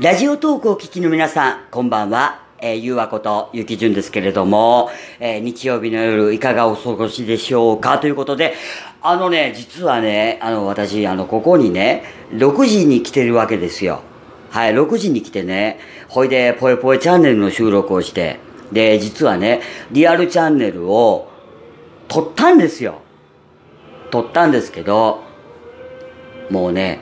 [0.00, 2.40] ラジオトークを聞きの皆さん、こんばんは。
[2.58, 4.88] えー、ゆうわことゆきじゅんですけれども、
[5.18, 7.98] えー、日曜日の夜いかがお過ごしでしょうか？
[7.98, 8.54] ということで、
[9.02, 14.00] あのね、実はね、あの、私、あの、ここにね、6時に来てるわけですよ。
[14.48, 15.78] はい、6時に来てね、
[16.08, 18.40] ほいで、ぽえぽえチャンネルの収録をして、
[18.72, 19.60] で、実はね、
[19.90, 21.28] リアルチャンネルを
[22.08, 23.02] 撮ったんですよ。
[24.10, 25.22] 撮ったんですけど、
[26.48, 27.00] もうね、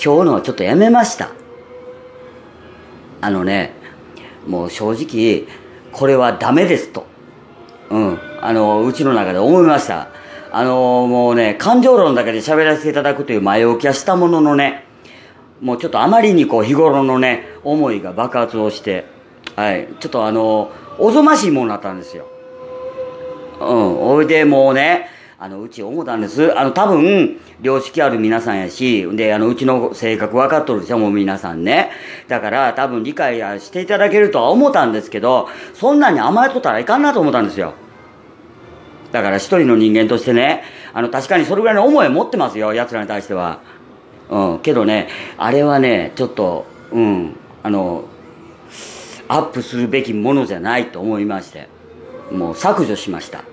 [0.00, 1.32] 今日のはちょっとやめました。
[3.20, 3.72] あのね、
[4.46, 5.44] もう正直、
[5.92, 7.06] これはダメですと。
[7.90, 8.18] うん。
[8.40, 10.08] あの、うちの中で思いました。
[10.52, 14.84] あの、もうね、感情論だけで喋らせていただくという前置きはしたもののね、
[15.60, 19.06] もうちょっとあまりにこう日頃のね、思いが爆発をして、
[19.56, 22.26] はい、ちょっとあの、おぞましいものになったんですよ。
[23.60, 26.58] うん、おいでもうね、あの、うち思ったんです。
[26.58, 31.90] あの、多分、良識ある皆さんやし、で、あの、うちの性格分かっとるでしょ、もう皆さんね。
[32.26, 37.74] だから、多分理解していただけるとは思ったんですけど、そんなに甘えとったらいかんなと思ったんですよ。
[39.12, 43.60] だから一人の人間としてね、あの、確かにそれぐらいの思いを持ってますよ、奴らに対しては。
[44.30, 48.06] うん、けどね、あれはね、ちょっと、うん、あの、
[49.28, 51.68] アップするべきものじゃないと思いまして、
[52.32, 53.44] もう削除しました。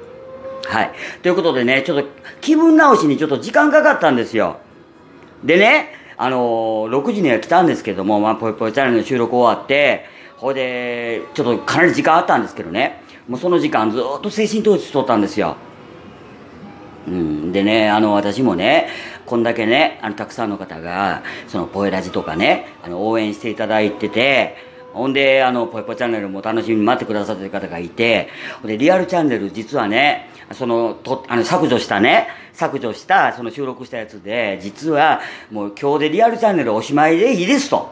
[0.68, 0.92] はい。
[1.22, 2.10] ということでね、ちょっと
[2.42, 4.60] 気分直しにちょっと時間かかったんですよ。
[5.44, 10.06] でね、あのー、6時には来たんですけども、まあ、ぽいぽいチャンネルの収録終わって、
[10.38, 15.56] ほいで、ちょっとかなり時間あったんですけどね、もうその時間ずっと精神統一しとったんですよ。
[17.08, 18.90] うん、でね、あの、私もね、
[19.26, 24.56] こんだけね、あの、たくさんの方が、その、ポエラジとかね、あの、応援していただいてて、
[24.96, 28.30] ほんで、あの、ぽいぽいチャンネルも楽しみに待ってくださってる方がいて、
[28.62, 35.20] ほんで、リアルチャンネル実はね、その、と、あの、削除したね、削除した、その収録したやつで、実は、
[35.52, 37.92] もう今日でリアルチャンネルおしまいでいいですと。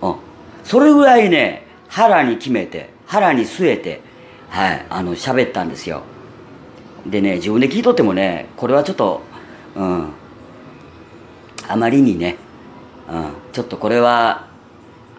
[0.00, 0.14] うん。
[0.62, 4.00] それぐらいね、腹に決めて、腹に据えて、
[4.48, 6.02] はい、あの、喋ったんですよ。
[7.04, 9.22] でね、自分で聞いとってもね、これはちょっと、
[9.74, 10.08] うん、
[11.66, 12.36] あまりにね、
[13.10, 14.49] うん、ちょっとこれは、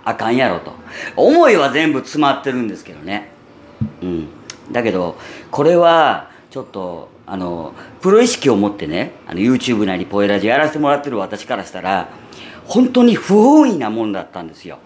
[0.03, 0.73] あかんやろと。
[1.15, 3.31] 思いは全部詰まってるんですけどね。
[4.01, 4.27] うん。
[4.71, 5.17] だけど
[5.49, 12.09] これはちょっとあのプロ意識を持ってねあの YouTube なりポエラジやらせてもらってる私からしたら
[12.65, 14.79] 本当に不本意なもんだったんですよ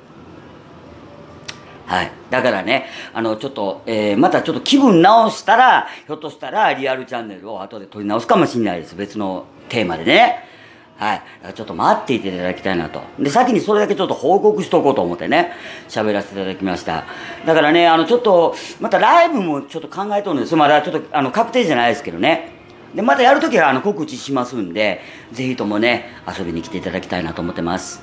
[1.85, 2.11] はい。
[2.31, 8.95] だからね、あの、ちょっと、えー、またちょっと気分直したら、ひょっとしたらリアルチャンネルを後で撮り直すかもしれないです。
[8.95, 10.54] 別のテーマでね。
[10.97, 11.21] はい。
[11.53, 13.01] ちょっと待っていていただきたいなと。
[13.19, 15.51] で、先にそれだけちょっと報告しとこうと思ってね、
[15.89, 17.03] 喋らせていただきました。
[17.45, 20.55] だからね、あの、ちょっと、またライブもちょっと考えとるんです。
[20.55, 22.53] まだちょっと、あの、確定じゃないですけどね。
[22.95, 25.01] で、またやるときは、あの、告知しますんで、
[25.33, 28.01] ぜひともね、遊びに来ていただきたいなと思ってます。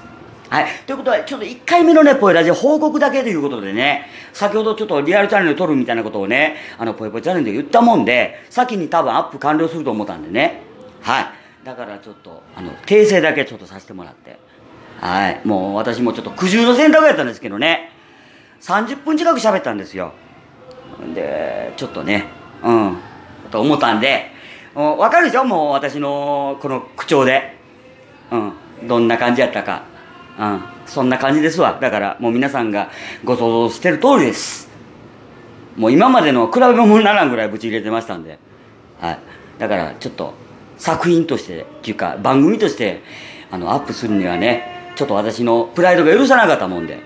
[0.51, 0.67] はい。
[0.87, 10.61] ということは、ちょっと1回目のね、ポイラジオ報告だけということでね、先ほどちょっとリアルチャンネル撮るみたいなことをね、あの、ポイポイチャンネルで言ったもんで、先に多分アップ完了すると思ったんでね。
[11.01, 11.42] はい。
[11.65, 14.39] だからちょっとあの訂正だけちょっとさせてもらって。
[15.01, 15.41] はい。
[15.45, 17.91] もう私もちょっと苦渋の選択やったんですけどね。
[18.61, 20.13] 30分近く喋ったんですよ。
[21.15, 22.27] でちょっとね。
[22.63, 22.99] うん。
[23.51, 24.31] と思ったんで。
[24.75, 25.45] 分かるでしょ？
[25.45, 27.57] もう私のこの口調で。
[28.31, 28.53] うん。
[28.89, 29.85] どんな感じやったか。
[30.39, 30.63] うん。
[30.87, 31.79] そんな感じですわ。
[31.81, 32.91] だからもう皆さんが
[33.25, 34.71] ご想像してる通りです。
[35.77, 38.39] もう今までの比べ物にならんぐらいブチ入れてましたんで。
[39.01, 39.19] はい。
[39.59, 40.35] だからちょっと
[40.79, 43.03] 作品としてっていうか番組として
[43.51, 47.01] あのアップするにはねちょっと私のプライドが許さなかったもんで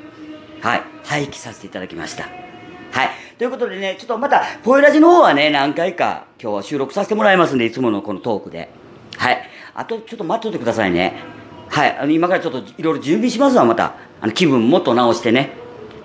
[0.60, 2.24] はい廃棄させていただきました。
[2.24, 3.10] はい。
[3.38, 8.70] ということでねちょっとまたポエラジの方はね何回か今日は収録させてもらいますんでいつものこのトークで。
[9.16, 9.42] はい。
[9.74, 11.14] あとちょっと待っといてくださいね。
[11.68, 11.96] はい。
[11.96, 13.94] あの今からちょっといろいろ準備しますわまた。
[14.20, 15.50] あの気分もっと直してね。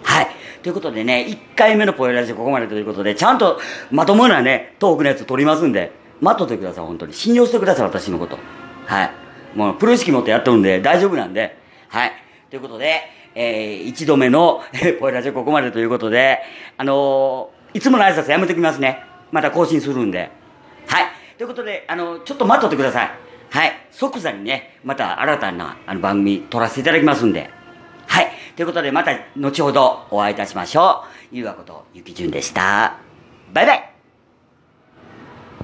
[0.04, 0.28] はい。
[0.62, 7.14] ということでね、1回目のポエラジここまでということで、ちゃんとまともなね、トークのやつ撮りますんで、待っとってください、本当に。
[7.14, 8.38] 信用してください、私のこと。
[8.86, 9.12] はい。
[9.56, 11.58] もう、プロ意識持ってやってるんで、大丈夫なんで。
[11.90, 12.12] はい。
[12.50, 13.02] ということで、
[13.34, 16.40] えー、一度目の、えポイラジオここまでということで、
[16.78, 19.04] あのー、いつもの挨拶やめてきますね。
[19.31, 20.30] また更新するんで。
[20.88, 21.06] はい。
[21.38, 23.12] ということで、あのー、ちょっと待っとってください。
[23.50, 23.72] はい。
[23.92, 27.50] 即座にね、また新たなあの番組撮らせていただきますんで。
[28.07, 28.31] はい。
[28.56, 31.36] ということで、また後ほどお会いいたしましょう。
[31.36, 32.98] ゆうわことゆきじゅんでした。
[33.54, 33.91] バイバイ